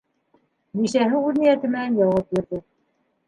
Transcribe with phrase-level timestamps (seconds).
[0.79, 2.63] Бисәһе үҙ ниәте менән яуап бирҙе: